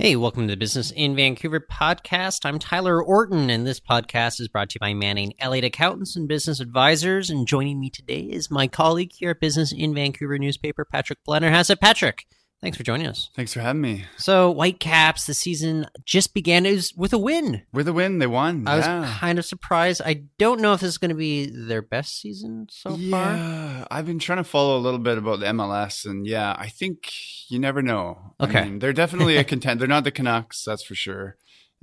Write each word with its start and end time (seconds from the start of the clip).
Hey, 0.00 0.14
welcome 0.14 0.46
to 0.46 0.52
the 0.52 0.56
Business 0.56 0.92
in 0.92 1.16
Vancouver 1.16 1.58
podcast. 1.58 2.46
I'm 2.46 2.60
Tyler 2.60 3.02
Orton, 3.02 3.50
and 3.50 3.66
this 3.66 3.80
podcast 3.80 4.38
is 4.38 4.46
brought 4.46 4.70
to 4.70 4.74
you 4.76 4.78
by 4.78 4.94
Manning 4.94 5.32
Elliott 5.40 5.64
Accountants 5.64 6.14
and 6.14 6.28
Business 6.28 6.60
Advisors. 6.60 7.30
And 7.30 7.48
joining 7.48 7.80
me 7.80 7.90
today 7.90 8.20
is 8.20 8.48
my 8.48 8.68
colleague 8.68 9.10
here 9.12 9.30
at 9.30 9.40
Business 9.40 9.72
in 9.72 9.92
Vancouver 9.96 10.38
newspaper, 10.38 10.84
Patrick 10.84 11.18
Blennerhassett. 11.26 11.80
Patrick, 11.80 12.26
Thanks 12.60 12.76
for 12.76 12.82
joining 12.82 13.06
us. 13.06 13.30
Thanks 13.36 13.52
for 13.52 13.60
having 13.60 13.80
me. 13.80 14.04
So, 14.16 14.52
Whitecaps, 14.52 15.26
the 15.26 15.34
season 15.34 15.86
just 16.04 16.34
began 16.34 16.66
is 16.66 16.92
with 16.96 17.12
a 17.12 17.18
win. 17.18 17.62
With 17.72 17.86
a 17.86 17.92
win, 17.92 18.18
they 18.18 18.26
won. 18.26 18.66
I 18.66 18.78
yeah. 18.78 19.00
was 19.00 19.10
kind 19.10 19.38
of 19.38 19.44
surprised. 19.44 20.02
I 20.04 20.24
don't 20.38 20.60
know 20.60 20.72
if 20.72 20.80
this 20.80 20.88
is 20.88 20.98
going 20.98 21.10
to 21.10 21.14
be 21.14 21.46
their 21.46 21.82
best 21.82 22.20
season 22.20 22.66
so 22.68 22.96
yeah, 22.96 23.10
far. 23.10 23.36
Yeah, 23.36 23.86
I've 23.92 24.06
been 24.06 24.18
trying 24.18 24.38
to 24.38 24.44
follow 24.44 24.76
a 24.76 24.80
little 24.80 24.98
bit 24.98 25.18
about 25.18 25.38
the 25.38 25.46
MLS, 25.46 26.04
and 26.04 26.26
yeah, 26.26 26.56
I 26.58 26.68
think 26.68 27.12
you 27.48 27.60
never 27.60 27.80
know. 27.80 28.34
Okay, 28.40 28.58
I 28.58 28.64
mean, 28.64 28.78
they're 28.80 28.92
definitely 28.92 29.36
a 29.36 29.44
contender. 29.52 29.80
They're 29.80 29.88
not 29.88 30.02
the 30.02 30.10
Canucks, 30.10 30.64
that's 30.64 30.82
for 30.82 30.96
sure 30.96 31.36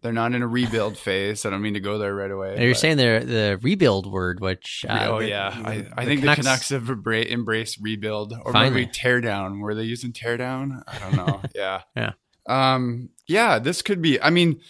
they're 0.06 0.14
not 0.14 0.36
in 0.36 0.44
a 0.44 0.48
rebuild 0.48 1.00
phase. 1.00 1.48
I 1.48 1.50
don't 1.50 1.64
mean 1.64 1.74
to 1.74 1.80
go 1.80 1.98
there 1.98 2.14
right 2.14 2.30
away. 2.30 2.64
You're 2.64 2.76
saying 2.76 2.98
the 2.98 3.26
the 3.26 3.60
rebuild 3.64 4.06
word, 4.06 4.40
which 4.40 4.86
uh, 4.88 5.08
oh 5.10 5.20
yeah, 5.20 5.48
I, 5.66 5.88
I 5.98 6.06
think 6.06 6.20
Canucks, 6.20 6.38
the 6.38 6.44
Canucks 6.44 6.70
have 6.70 7.08
embraced 7.28 7.80
rebuild 7.82 8.34
or 8.44 8.54
finally. 8.54 8.82
maybe 8.82 8.92
tear 8.94 9.20
down. 9.20 9.62
Were 9.62 9.74
they 9.74 9.82
using 9.82 10.14
tear 10.14 10.38
down? 10.38 10.84
I 10.88 11.00
don't 11.00 11.16
know. 11.16 11.42
yeah, 11.56 11.82
yeah, 11.96 12.12
um, 12.46 13.10
yeah. 13.26 13.58
This 13.58 13.82
could 13.82 14.00
be. 14.00 14.22
I 14.22 14.30
mean, 14.30 14.62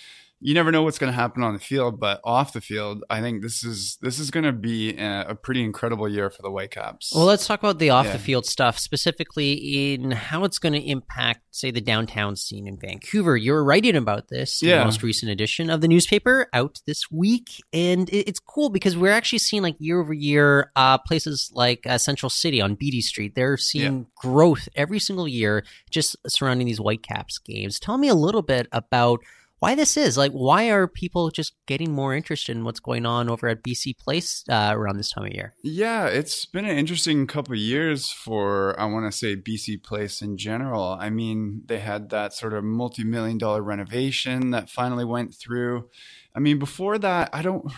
you 0.45 0.53
never 0.53 0.71
know 0.71 0.83
what's 0.83 0.99
going 0.99 1.11
to 1.11 1.15
happen 1.15 1.41
on 1.41 1.53
the 1.53 1.59
field, 1.59 1.99
but 1.99 2.21
off 2.23 2.53
the 2.53 2.61
field, 2.61 3.03
I 3.09 3.19
think 3.19 3.41
this 3.41 3.63
is 3.63 3.97
this 4.03 4.19
is 4.19 4.29
going 4.29 4.43
to 4.43 4.51
be 4.51 4.95
a, 4.95 5.29
a, 5.29 5.35
pretty 5.35 5.63
incredible 5.63 6.07
year 6.07 6.29
for 6.29 6.43
the 6.43 6.51
Whitecaps. 6.51 7.13
Well, 7.15 7.25
let's 7.25 7.47
talk 7.47 7.59
about 7.61 7.79
the 7.79 7.89
off 7.89 8.05
yeah. 8.05 8.11
the 8.13 8.19
field 8.19 8.45
stuff 8.45 8.77
specifically 8.77 9.93
in 9.93 10.11
how 10.11 10.43
it's 10.43 10.59
going 10.59 10.73
to 10.73 10.87
impact, 10.87 11.41
say, 11.49 11.71
the 11.71 11.81
downtown 11.81 12.35
scene 12.35 12.67
in 12.67 12.77
Vancouver. 12.77 13.35
You're 13.35 13.63
writing 13.63 13.95
about 13.95 14.27
this 14.27 14.61
in 14.61 14.69
yeah. 14.69 14.79
the 14.79 14.85
most 14.85 15.01
recent 15.01 15.31
edition 15.31 15.71
of 15.71 15.81
the 15.81 15.87
newspaper 15.87 16.47
out 16.53 16.79
this 16.85 17.09
week, 17.09 17.63
and 17.73 18.07
it's 18.13 18.39
cool 18.39 18.69
because 18.69 18.95
we're 18.95 19.13
actually 19.13 19.39
seeing 19.39 19.63
like 19.63 19.75
year 19.79 19.99
over 19.99 20.13
year 20.13 20.71
uh, 20.75 20.99
places 20.99 21.49
like 21.55 21.87
uh, 21.87 21.97
Central 21.97 22.29
City 22.29 22.61
on 22.61 22.75
Beatty 22.75 23.01
Street. 23.01 23.33
They're 23.33 23.57
seeing 23.57 23.97
yeah. 23.97 24.05
growth 24.15 24.69
every 24.75 24.99
single 24.99 25.27
year 25.27 25.65
just 25.89 26.15
surrounding 26.27 26.67
these 26.67 26.77
Whitecaps 26.77 27.39
games. 27.39 27.79
Tell 27.79 27.97
me 27.97 28.09
a 28.09 28.15
little 28.15 28.43
bit 28.43 28.67
about 28.71 29.21
why 29.59 29.75
this 29.75 29.97
is. 29.97 30.17
Like, 30.17 30.31
why 30.31 30.69
are 30.69 30.87
people 30.87 31.29
just 31.29 31.53
getting 31.65 31.91
more 31.91 32.13
interested 32.13 32.55
in 32.55 32.63
what's 32.63 32.79
going 32.79 33.05
on 33.05 33.29
over 33.29 33.47
at 33.47 33.63
BC 33.63 33.97
Place 33.97 34.43
uh, 34.49 34.71
around 34.73 34.97
this 34.97 35.11
time 35.11 35.25
of 35.25 35.33
year? 35.33 35.53
Yeah, 35.63 36.07
it's 36.07 36.45
been 36.45 36.65
an 36.65 36.77
interesting 36.77 37.25
couple 37.27 37.53
of 37.53 37.59
years 37.59 38.11
for, 38.11 38.79
I 38.79 38.85
want 38.85 39.11
to 39.11 39.17
say, 39.17 39.35
BC 39.35 39.83
Place 39.83 40.21
in 40.21 40.37
general. 40.37 40.97
I 40.99 41.09
mean, 41.09 41.63
they 41.65 41.79
had 41.79 42.09
that 42.09 42.33
sort 42.33 42.53
of 42.53 42.63
multi 42.63 43.03
million 43.03 43.37
dollar 43.37 43.61
renovation 43.61 44.51
that 44.51 44.69
finally 44.69 45.05
went 45.05 45.33
through. 45.33 45.89
I 46.35 46.39
mean, 46.39 46.59
before 46.59 46.97
that, 46.99 47.29
I 47.33 47.41
don't. 47.41 47.71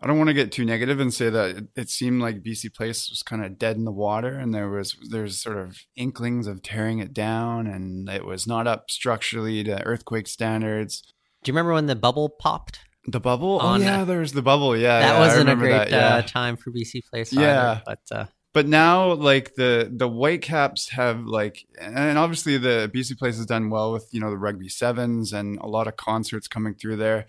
I 0.00 0.06
don't 0.06 0.18
want 0.18 0.28
to 0.28 0.34
get 0.34 0.52
too 0.52 0.64
negative 0.64 1.00
and 1.00 1.12
say 1.12 1.28
that 1.28 1.56
it, 1.56 1.64
it 1.74 1.90
seemed 1.90 2.22
like 2.22 2.42
BC 2.42 2.72
Place 2.72 3.10
was 3.10 3.22
kind 3.22 3.44
of 3.44 3.58
dead 3.58 3.76
in 3.76 3.84
the 3.84 3.92
water, 3.92 4.38
and 4.38 4.54
there 4.54 4.68
was 4.68 4.96
there's 5.10 5.42
sort 5.42 5.58
of 5.58 5.78
inklings 5.96 6.46
of 6.46 6.62
tearing 6.62 7.00
it 7.00 7.12
down, 7.12 7.66
and 7.66 8.08
it 8.08 8.24
was 8.24 8.46
not 8.46 8.68
up 8.68 8.90
structurally 8.90 9.64
to 9.64 9.82
earthquake 9.84 10.28
standards. 10.28 11.02
Do 11.42 11.50
you 11.50 11.52
remember 11.52 11.72
when 11.72 11.86
the 11.86 11.96
bubble 11.96 12.28
popped? 12.28 12.80
The 13.06 13.20
bubble? 13.20 13.58
Oh 13.60 13.76
yeah, 13.76 14.04
there's 14.04 14.32
the 14.32 14.42
bubble. 14.42 14.76
Yeah, 14.76 15.00
that 15.00 15.14
yeah, 15.14 15.18
wasn't 15.18 15.50
a 15.50 15.56
great 15.56 15.70
that, 15.70 15.90
yeah. 15.90 16.16
uh, 16.16 16.22
time 16.22 16.56
for 16.56 16.70
BC 16.70 17.08
Place. 17.10 17.32
Yeah, 17.32 17.80
but. 17.84 18.00
Uh... 18.10 18.26
But 18.54 18.66
now, 18.66 19.12
like 19.12 19.54
the 19.54 19.92
the 19.94 20.08
Whitecaps 20.08 20.88
have 20.88 21.20
like, 21.26 21.66
and 21.80 22.18
obviously 22.18 22.56
the 22.56 22.90
BC 22.92 23.18
Place 23.18 23.36
has 23.36 23.46
done 23.46 23.68
well 23.68 23.92
with 23.92 24.08
you 24.10 24.20
know 24.20 24.30
the 24.30 24.38
rugby 24.38 24.68
sevens 24.68 25.32
and 25.32 25.58
a 25.58 25.66
lot 25.66 25.86
of 25.86 25.96
concerts 25.96 26.48
coming 26.48 26.74
through 26.74 26.96
there 26.96 27.26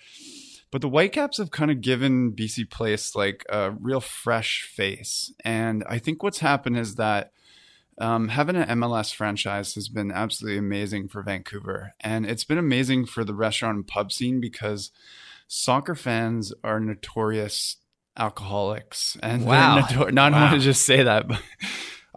but 0.71 0.81
the 0.81 0.89
Whitecaps 0.89 1.37
have 1.37 1.51
kind 1.51 1.71
of 1.71 1.81
given 1.81 2.31
BC 2.31 2.69
Place 2.69 3.15
like 3.15 3.45
a 3.49 3.71
real 3.71 4.01
fresh 4.01 4.63
face. 4.63 5.33
And 5.43 5.83
I 5.87 5.97
think 5.97 6.21
what's 6.21 6.39
happened 6.39 6.77
is 6.77 6.95
that 6.95 7.31
um, 7.99 8.29
having 8.29 8.55
an 8.55 8.79
MLS 8.79 9.13
franchise 9.13 9.75
has 9.75 9.89
been 9.89 10.11
absolutely 10.11 10.59
amazing 10.59 11.09
for 11.09 11.21
Vancouver. 11.21 11.93
And 11.99 12.25
it's 12.25 12.43
been 12.43 12.57
amazing 12.57 13.07
for 13.07 13.23
the 13.23 13.33
restaurant 13.33 13.75
and 13.75 13.87
pub 13.87 14.11
scene 14.11 14.39
because 14.39 14.91
soccer 15.47 15.95
fans 15.95 16.53
are 16.63 16.79
notorious 16.79 17.77
alcoholics. 18.15 19.17
And 19.21 19.45
wow. 19.45 19.79
Notor- 19.79 20.13
not 20.13 20.31
wow. 20.31 20.41
want 20.41 20.53
to 20.53 20.59
just 20.59 20.85
say 20.85 21.03
that, 21.03 21.27
but. 21.27 21.41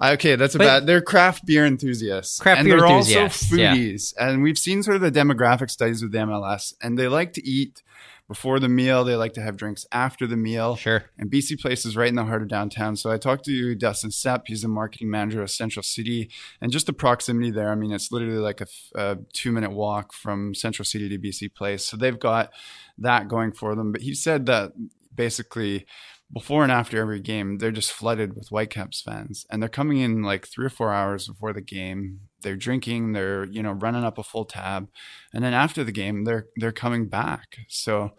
Okay, 0.00 0.37
that's 0.37 0.55
about. 0.55 0.87
They're 0.87 1.03
craft 1.03 1.47
beer 1.47 1.65
enthusiasts, 1.65 2.41
craft 2.41 2.60
and 2.60 2.66
beer 2.66 2.78
they're 2.78 2.87
enthusiasts, 2.87 3.53
also 3.53 3.62
foodies. 3.62 4.15
Yeah. 4.16 4.26
And 4.26 4.43
we've 4.43 4.59
seen 4.59 4.82
sort 4.82 4.97
of 4.97 5.03
the 5.03 5.12
demographic 5.12 5.71
studies 5.71 6.03
with 6.03 6.10
the 6.10 6.19
MLS, 6.19 6.72
and 6.82 6.99
they 6.99 7.09
like 7.09 7.34
to 7.34 7.47
eat 7.47 7.82
before 8.28 8.59
the 8.59 8.69
meal. 8.69 9.05
They 9.05 9.16
like 9.16 9.34
to 9.34 9.43
have 9.43 9.56
drinks 9.56 9.87
after 9.93 10.27
the 10.27 10.37
meal. 10.37 10.77
Sure. 10.77 11.05
And 11.19 11.31
BC 11.31 11.60
Place 11.60 11.84
is 11.84 11.97
right 11.97 12.09
in 12.09 12.15
the 12.15 12.25
heart 12.25 12.43
of 12.43 12.49
downtown. 12.49 12.97
So 12.97 13.10
I 13.10 13.19
talked 13.19 13.44
to 13.47 13.75
Dustin 13.75 14.10
Sepp. 14.10 14.44
He's 14.47 14.62
the 14.62 14.69
marketing 14.69 15.10
manager 15.10 15.43
of 15.43 15.50
Central 15.50 15.83
City. 15.83 16.31
And 16.61 16.72
just 16.72 16.87
the 16.87 16.93
proximity 16.93 17.50
there, 17.50 17.71
I 17.71 17.75
mean, 17.75 17.93
it's 17.93 18.12
literally 18.12 18.38
like 18.38 18.61
a, 18.61 18.66
a 18.94 19.19
two 19.32 19.53
minute 19.53 19.72
walk 19.72 20.12
from 20.12 20.55
Central 20.55 20.84
City 20.84 21.09
to 21.09 21.19
BC 21.19 21.55
Place. 21.55 21.84
So 21.84 21.97
they've 21.97 22.19
got 22.19 22.50
that 22.99 23.28
going 23.28 23.53
for 23.53 23.75
them. 23.75 23.93
But 23.93 24.03
he 24.03 24.15
said 24.15 24.47
that 24.47 24.72
basically 25.15 25.87
before 26.32 26.62
and 26.62 26.72
after 26.72 27.00
every 27.00 27.20
game, 27.20 27.59
they're 27.59 27.70
just 27.70 27.93
flooded 27.93 28.34
with 28.34 28.48
Whitecaps 28.48 29.03
fans, 29.03 29.44
and 29.50 29.62
they're 29.62 29.69
coming 29.69 29.98
in 29.98 30.22
like 30.22 30.47
three 30.47 30.66
or 30.66 30.70
four 30.70 30.93
hours 30.93 31.28
before 31.28 31.53
the 31.53 31.60
game 31.60 32.20
they're 32.43 32.56
drinking, 32.56 33.12
they're 33.12 33.44
you 33.44 33.62
know 33.62 33.72
running 33.72 34.04
up 34.04 34.19
a 34.19 34.22
full 34.22 34.44
tab, 34.44 34.88
and 35.32 35.44
then 35.44 35.54
after 35.54 35.84
the 35.84 35.93
game 35.93 36.25
they're 36.25 36.47
they're 36.56 36.72
coming 36.72 37.09
back. 37.09 37.59
So 37.69 38.12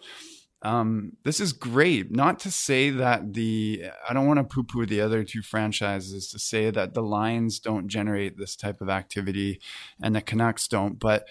um, 0.63 1.13
this 1.25 1.41
is 1.41 1.51
great. 1.51 2.09
Not 2.09 2.39
to 2.39 2.51
say 2.51 2.89
that 2.89 3.33
the 3.33 3.85
I 4.07 4.13
don't 4.13 4.27
want 4.27 4.37
to 4.39 4.43
poo 4.43 4.63
poo 4.63 4.85
the 4.85 5.01
other 5.01 5.23
two 5.23 5.41
franchises 5.41 6.29
to 6.29 6.39
say 6.39 6.69
that 6.71 6.93
the 6.93 7.03
Lions 7.03 7.59
don't 7.59 7.89
generate 7.89 8.37
this 8.37 8.55
type 8.55 8.79
of 8.79 8.89
activity 8.89 9.59
and 10.01 10.15
the 10.15 10.21
Canucks 10.21 10.67
don't, 10.67 10.99
but 10.99 11.27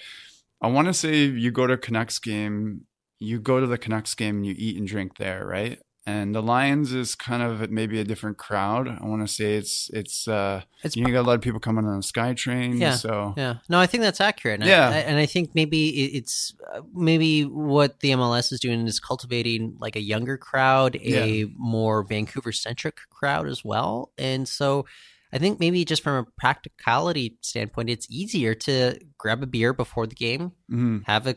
I 0.61 0.69
want 0.69 0.89
to 0.89 0.95
say 0.95 1.25
you 1.25 1.51
go 1.51 1.67
to 1.67 1.79
Canucks 1.79 2.19
game, 2.19 2.83
you 3.19 3.41
go 3.41 3.59
to 3.59 3.67
the 3.67 3.79
Canucks 3.79 4.15
game 4.15 4.37
and 4.37 4.47
you 4.47 4.55
eat 4.57 4.77
and 4.77 4.87
drink 4.87 5.17
there, 5.17 5.47
right? 5.47 5.79
And 6.05 6.35
the 6.35 6.43
Lions 6.43 6.93
is 6.93 7.15
kind 7.15 7.43
of 7.43 7.71
maybe 7.71 8.01
a 8.01 8.05
different 8.05 8.37
crowd. 8.37 8.89
I 8.89 9.07
want 9.07 9.27
to 9.27 9.33
say 9.33 9.55
it's 9.55 9.89
it's 9.93 10.27
uh 10.27 10.63
it's 10.83 10.97
you 10.97 11.05
got 11.07 11.21
a 11.21 11.23
lot 11.23 11.35
of 11.35 11.41
people 11.41 11.61
coming 11.61 11.85
on 11.87 11.97
the 11.97 12.03
SkyTrain. 12.03 12.79
Yeah, 12.79 12.95
so 12.95 13.35
yeah, 13.37 13.57
no, 13.69 13.79
I 13.79 13.87
think 13.87 14.03
that's 14.03 14.21
accurate. 14.21 14.61
And 14.61 14.69
yeah, 14.69 14.89
I, 14.89 14.97
and 14.99 15.19
I 15.19 15.27
think 15.27 15.55
maybe 15.55 15.91
it's 16.17 16.55
uh, 16.75 16.81
maybe 16.93 17.43
what 17.43 18.01
the 18.01 18.11
MLS 18.11 18.53
is 18.53 18.59
doing 18.59 18.87
is 18.87 18.99
cultivating 18.99 19.77
like 19.79 19.95
a 19.95 20.01
younger 20.01 20.37
crowd, 20.37 20.97
a 20.97 21.29
yeah. 21.29 21.45
more 21.57 22.03
Vancouver 22.03 22.53
centric 22.53 22.99
crowd 23.11 23.49
as 23.49 23.65
well, 23.65 24.13
and 24.19 24.49
so. 24.49 24.87
I 25.35 25.39
think 25.39 25.59
maybe 25.59 25.83
just 25.87 26.03
from 26.03 26.17
a 26.17 26.31
practicality 26.39 27.39
standpoint, 27.41 27.89
it's 27.89 28.07
easier 28.11 28.55
to 28.55 29.01
grab 29.17 29.43
a 29.43 29.47
beer 29.47 29.73
before 29.73 30.07
the 30.07 30.15
game, 30.15 30.53
mm-hmm. 30.71 30.99
have 31.07 31.27
a 31.27 31.37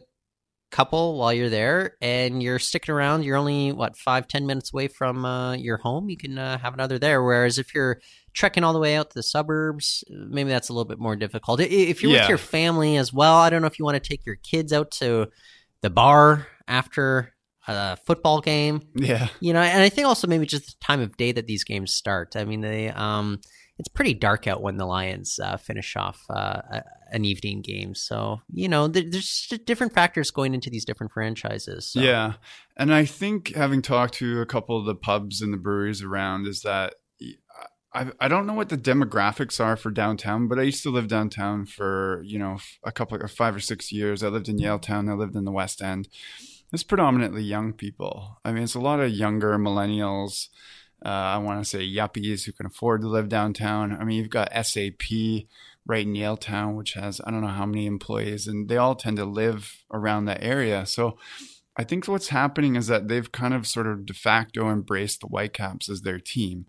couple 0.75 1.17
while 1.17 1.31
you're 1.31 1.49
there 1.49 1.95
and 2.01 2.43
you're 2.43 2.59
sticking 2.59 2.93
around. 2.93 3.23
You're 3.23 3.37
only 3.37 3.71
what 3.71 3.97
five 3.97 4.27
ten 4.27 4.45
minutes 4.45 4.73
away 4.73 4.87
from 4.87 5.23
uh, 5.23 5.53
your 5.53 5.77
home. 5.77 6.09
You 6.09 6.17
can 6.17 6.37
uh, 6.37 6.57
have 6.57 6.73
another 6.73 6.99
there. 6.99 7.23
Whereas 7.23 7.57
if 7.57 7.73
you're 7.73 8.01
trekking 8.33 8.63
all 8.65 8.73
the 8.73 8.79
way 8.79 8.95
out 8.95 9.09
to 9.09 9.15
the 9.15 9.23
suburbs 9.23 10.03
maybe 10.09 10.49
that's 10.49 10.67
a 10.67 10.73
little 10.73 10.85
bit 10.85 10.99
more 10.99 11.15
difficult. 11.15 11.61
If 11.61 12.03
you're 12.03 12.11
yeah. 12.11 12.23
with 12.23 12.29
your 12.29 12.37
family 12.37 12.97
as 12.97 13.13
well 13.13 13.35
i 13.35 13.49
don't 13.49 13.61
know 13.61 13.67
if 13.67 13.79
you 13.79 13.85
want 13.85 13.95
to 13.95 14.09
take 14.09 14.25
your 14.25 14.35
kids 14.35 14.73
out 14.73 14.91
to 14.91 15.29
the 15.81 15.89
bar 15.89 16.45
after 16.67 17.33
a 17.67 17.95
football 17.95 18.41
game. 18.41 18.81
Yeah. 18.93 19.29
You 19.39 19.53
know 19.53 19.61
and 19.61 19.81
i 19.81 19.89
think 19.89 20.05
also 20.05 20.27
maybe 20.27 20.45
just 20.45 20.65
the 20.65 20.73
time 20.81 20.99
of 20.99 21.15
day 21.17 21.31
that 21.31 21.47
these 21.47 21.63
games 21.63 21.93
start. 21.93 22.35
I 22.35 22.43
mean 22.43 22.59
they 22.61 22.89
um 22.89 23.39
it's 23.77 23.89
pretty 23.89 24.13
dark 24.13 24.47
out 24.47 24.61
when 24.61 24.77
the 24.77 24.85
Lions 24.85 25.37
uh, 25.37 25.57
finish 25.57 25.95
off 25.97 26.23
uh, 26.29 26.61
an 27.15 27.25
evening 27.25 27.61
game. 27.61 27.95
So 27.95 28.41
you 28.53 28.67
know, 28.67 28.87
there's 28.87 29.51
different 29.65 29.93
factors 29.93 30.29
going 30.29 30.53
into 30.53 30.69
these 30.69 30.85
different 30.85 31.13
franchises. 31.13 31.87
So. 31.87 32.01
Yeah, 32.01 32.33
and 32.77 32.93
I 32.93 33.05
think 33.05 33.55
having 33.55 33.81
talked 33.81 34.15
to 34.15 34.41
a 34.41 34.45
couple 34.45 34.77
of 34.77 34.85
the 34.85 34.95
pubs 34.95 35.41
and 35.41 35.53
the 35.53 35.57
breweries 35.57 36.03
around 36.03 36.47
is 36.47 36.61
that. 36.61 36.95
I, 37.93 38.11
I 38.19 38.27
don't 38.27 38.45
know 38.45 38.53
what 38.53 38.67
the 38.67 38.77
demographics 38.77 39.63
are 39.63 39.77
for 39.77 39.89
downtown, 39.89 40.49
but 40.49 40.59
I 40.59 40.63
used 40.63 40.83
to 40.83 40.89
live 40.89 41.07
downtown 41.07 41.65
for 41.65 42.21
you 42.25 42.37
know 42.37 42.57
a 42.83 42.91
couple 42.91 43.17
of 43.21 43.31
five 43.31 43.55
or 43.55 43.61
six 43.61 43.89
years. 43.89 44.21
I 44.21 44.27
lived 44.27 44.49
in 44.49 44.57
Yaletown. 44.57 45.09
I 45.09 45.13
lived 45.13 45.33
in 45.33 45.45
the 45.45 45.51
West 45.51 45.81
End. 45.81 46.09
It's 46.73 46.83
predominantly 46.83 47.43
young 47.43 47.71
people. 47.71 48.41
I 48.43 48.51
mean, 48.51 48.63
it's 48.63 48.75
a 48.75 48.81
lot 48.81 48.99
of 48.99 49.11
younger 49.11 49.57
millennials 49.57 50.49
uh, 51.05 51.09
I 51.09 51.37
want 51.37 51.63
to 51.63 51.69
say 51.69 51.79
yuppies 51.79 52.45
who 52.45 52.51
can 52.51 52.65
afford 52.65 53.01
to 53.01 53.07
live 53.07 53.29
downtown. 53.29 53.95
I 53.95 54.03
mean, 54.03 54.17
you've 54.17 54.29
got 54.29 54.51
SAP 54.65 55.45
right 55.85 56.05
in 56.05 56.13
Yaletown, 56.13 56.75
which 56.75 56.93
has 56.93 57.21
I 57.25 57.31
don't 57.31 57.41
know 57.41 57.47
how 57.47 57.65
many 57.65 57.85
employees, 57.85 58.47
and 58.47 58.67
they 58.69 58.77
all 58.77 58.95
tend 58.95 59.17
to 59.17 59.25
live 59.25 59.83
around 59.91 60.25
that 60.25 60.43
area. 60.43 60.85
So 60.85 61.17
I 61.77 61.83
think 61.83 62.07
what's 62.07 62.29
happening 62.29 62.75
is 62.75 62.87
that 62.87 63.07
they've 63.07 63.31
kind 63.31 63.53
of 63.53 63.67
sort 63.67 63.87
of 63.87 64.05
de 64.05 64.13
facto 64.13 64.69
embraced 64.69 65.21
the 65.21 65.27
Whitecaps 65.27 65.89
as 65.89 66.01
their 66.01 66.19
team. 66.19 66.67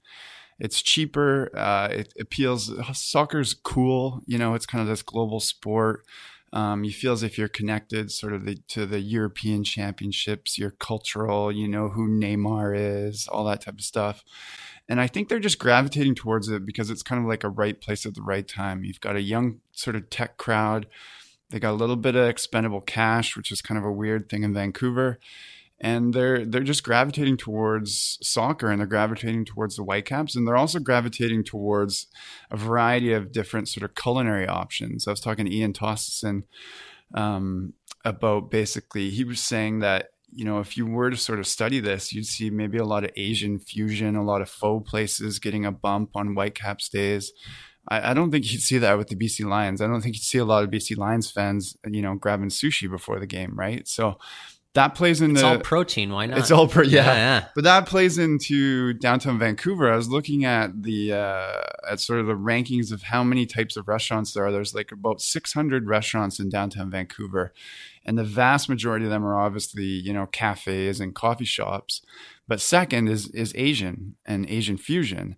It's 0.59 0.83
cheaper. 0.83 1.51
Uh, 1.57 1.89
it 1.91 2.15
appeals. 2.19 2.73
Soccer's 2.99 3.55
cool. 3.55 4.23
You 4.27 4.39
know, 4.39 4.55
it's 4.55 4.67
kind 4.67 4.83
of 4.83 4.89
this 4.89 5.03
global 5.03 5.41
sport. 5.41 6.05
Um, 6.53 6.85
you 6.85 6.93
feel 6.93 7.13
as 7.13 7.23
if 7.23 7.37
you're 7.37 7.49
connected 7.49 8.11
sort 8.11 8.33
of 8.33 8.47
the, 8.47 8.57
to 8.69 8.87
the 8.87 9.01
European 9.01 9.65
championships, 9.65 10.57
your 10.57 10.71
cultural, 10.71 11.53
you 11.53 11.69
know 11.69 11.89
who 11.91 12.09
Neymar 12.09 12.75
is, 12.77 13.29
all 13.29 13.45
that 13.45 13.63
type 13.63 13.75
of 13.75 13.85
stuff. 13.85 14.25
And 14.89 15.01
I 15.01 15.07
think 15.07 15.29
they're 15.29 15.41
just 15.41 15.59
gravitating 15.59 16.15
towards 16.15 16.49
it 16.49 16.65
because 16.65 16.91
it's 16.91 17.03
kind 17.03 17.21
of 17.21 17.29
like 17.29 17.45
a 17.45 17.49
right 17.49 17.81
place 17.81 18.07
at 18.07 18.15
the 18.15 18.23
right 18.23 18.47
time. 18.47 18.85
You've 18.85 19.01
got 19.01 19.17
a 19.17 19.23
young 19.23 19.61
sort 19.73 19.97
of 19.97 20.11
tech 20.11 20.37
crowd. 20.37 20.87
They 21.51 21.59
got 21.59 21.73
a 21.73 21.75
little 21.75 21.97
bit 21.97 22.15
of 22.15 22.29
expendable 22.29 22.81
cash, 22.81 23.37
which 23.37 23.51
is 23.51 23.63
kind 23.63 23.79
of 23.79 23.85
a 23.85 23.93
weird 23.93 24.29
thing 24.29 24.43
in 24.43 24.55
Vancouver. 24.55 25.19
And 25.79 26.15
they're 26.15 26.47
they're 26.47 26.63
just 26.63 26.85
gravitating 26.85 27.37
towards 27.37 28.19
soccer 28.23 28.71
and 28.71 28.81
they're 28.81 28.87
gravitating 28.87 29.45
towards 29.45 29.77
the 29.77 29.83
Whitecaps 29.83 30.35
and 30.35 30.49
they're 30.49 30.57
also 30.57 30.79
gravitating 30.79 31.45
towards 31.45 32.07
a 32.51 32.57
variety 32.57 33.13
of 33.13 33.31
different 33.31 33.69
sort 33.69 33.85
of 33.85 33.95
culinary 33.95 34.47
options. 34.47 35.07
I 35.07 35.11
was 35.11 35.21
talking 35.21 35.45
to 35.45 35.55
Ian 35.55 35.75
Tossison 35.75 36.45
um, 37.13 37.75
about 38.07 38.51
basically 38.51 39.11
he 39.11 39.23
was 39.23 39.41
saying 39.41 39.81
that 39.81 40.13
you 40.37 40.45
know, 40.45 40.61
if 40.61 40.77
you 40.77 40.85
were 40.85 41.11
to 41.11 41.17
sort 41.17 41.39
of 41.39 41.47
study 41.47 41.81
this, 41.81 42.13
you'd 42.13 42.27
see 42.27 42.51
maybe 42.51 42.77
a 42.77 42.85
lot 42.85 43.05
of 43.05 43.11
Asian 43.17 43.59
fusion, 43.59 44.17
a 44.17 44.23
lot 44.23 44.43
of 44.43 44.51
faux 44.51 44.89
places 44.89 45.39
getting 45.39 45.65
a 45.65 45.73
bump 45.73 46.11
on 46.15 46.35
Whitecaps 46.35 46.91
days. 46.91 47.33
I, 47.89 48.11
I, 48.11 48.15
don't 48.15 48.31
think 48.31 48.53
you'd 48.53 48.61
see 48.61 48.77
that 48.79 48.99
with 48.99 49.09
the 49.09 49.17
BC 49.17 49.47
Lions. 49.47 49.81
I 49.81 49.87
don't 49.87 50.03
think 50.03 50.15
you'd 50.15 50.23
see 50.23 50.37
a 50.37 50.45
lot 50.45 50.63
of 50.63 50.71
BC 50.71 50.99
Lions 50.99 51.31
fans, 51.31 51.79
you 51.87 52.03
know, 52.03 52.17
grabbing 52.17 52.51
sushi 52.51 52.91
before 52.91 53.19
the 53.19 53.27
game, 53.27 53.55
right? 53.55 53.89
So 53.89 54.19
that 54.77 54.95
plays 54.95 55.23
into 55.23 55.37
it's 55.37 55.43
all 55.43 55.59
protein. 55.59 56.13
Why 56.13 56.27
not? 56.27 56.39
It's 56.39 56.51
all 56.51 56.69
pro. 56.69 56.83
Yeah. 56.83 57.05
yeah, 57.05 57.15
yeah. 57.15 57.49
But 57.55 57.65
that 57.65 57.87
plays 57.87 58.19
into 58.19 58.93
downtown 58.93 59.39
Vancouver. 59.39 59.91
I 59.91 59.97
was 59.97 60.09
looking 60.09 60.45
at 60.45 60.83
the 60.83 61.15
uh, 61.15 61.63
at 61.91 61.99
sort 62.01 62.21
of 62.21 62.27
the 62.27 62.35
rankings 62.35 62.93
of 62.93 63.03
how 63.05 63.25
many 63.25 63.47
types 63.47 63.77
of 63.77 63.89
restaurants 63.89 64.33
there 64.33 64.45
are. 64.45 64.53
There's 64.53 64.75
like 64.75 64.93
about 64.93 65.21
600 65.21 65.89
restaurants 65.89 66.39
in 66.39 66.51
downtown 66.51 66.91
Vancouver, 66.91 67.55
and 68.05 68.19
the 68.19 68.25
vast 68.25 68.69
majority 68.69 69.07
of 69.07 69.11
them 69.11 69.25
are 69.25 69.39
obviously 69.39 69.85
you 69.85 70.13
know 70.13 70.27
cafes 70.27 71.01
and 71.01 71.15
coffee 71.15 71.47
shops. 71.47 72.03
But 72.47 72.61
second 72.61 73.09
is 73.09 73.29
is 73.29 73.55
Asian 73.57 74.17
and 74.27 74.49
Asian 74.49 74.77
fusion. 74.77 75.37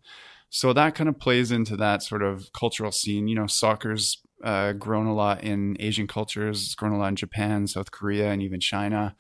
So 0.51 0.73
that 0.73 0.95
kind 0.95 1.09
of 1.09 1.21
plays 1.21 1.53
into 1.53 1.77
that 1.77 2.03
sort 2.03 2.23
of 2.23 2.53
cultural 2.53 2.91
scene. 2.91 3.29
You 3.29 3.37
know, 3.37 3.47
soccer's 3.47 4.19
uh, 4.43 4.73
grown 4.73 5.07
a 5.07 5.15
lot 5.15 5.43
in 5.43 5.77
Asian 5.81 6.07
cultures. 6.07 6.65
It's 6.65 6.75
grown 6.75 6.93
a 6.93 6.99
lot 6.99 7.09
in 7.09 7.17
Japan, 7.17 7.67
South 7.67 7.91
Korea, 7.91 8.31
and 8.31 8.43
even 8.43 8.61
China. 8.61 9.17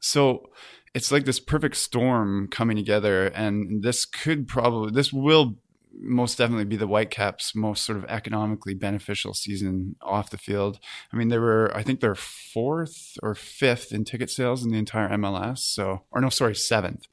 So 0.00 0.50
it's 0.94 1.12
like 1.12 1.24
this 1.24 1.40
perfect 1.40 1.76
storm 1.76 2.48
coming 2.48 2.76
together, 2.76 3.26
and 3.26 3.82
this 3.82 4.04
could 4.04 4.48
probably 4.48 4.90
this 4.90 5.12
will 5.12 5.56
most 5.92 6.38
definitely 6.38 6.64
be 6.64 6.76
the 6.76 6.86
Whitecaps' 6.86 7.54
most 7.54 7.84
sort 7.84 7.98
of 7.98 8.04
economically 8.06 8.74
beneficial 8.74 9.34
season 9.34 9.96
off 10.00 10.30
the 10.30 10.38
field. 10.38 10.78
I 11.12 11.16
mean, 11.16 11.28
they 11.28 11.38
were 11.38 11.70
I 11.74 11.82
think 11.82 12.00
they're 12.00 12.14
fourth 12.14 13.16
or 13.22 13.34
fifth 13.34 13.92
in 13.92 14.04
ticket 14.04 14.30
sales 14.30 14.64
in 14.64 14.70
the 14.70 14.78
entire 14.78 15.10
MLS. 15.10 15.58
So, 15.58 16.04
or 16.10 16.20
no, 16.20 16.28
sorry, 16.28 16.54
seventh. 16.54 17.06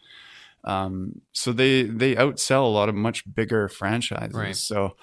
Um, 0.64 1.22
so 1.32 1.54
they 1.54 1.84
they 1.84 2.16
outsell 2.16 2.64
a 2.64 2.68
lot 2.68 2.90
of 2.90 2.96
much 2.96 3.24
bigger 3.34 3.70
franchises. 3.70 4.34
Right. 4.34 4.56
So 4.56 4.96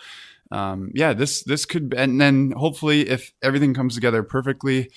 um, 0.50 0.90
yeah, 0.94 1.12
this 1.12 1.42
this 1.42 1.64
could 1.64 1.94
and 1.96 2.20
then 2.20 2.52
hopefully 2.56 3.08
if 3.08 3.32
everything 3.42 3.74
comes 3.74 3.94
together 3.94 4.22
perfectly, 4.22 4.90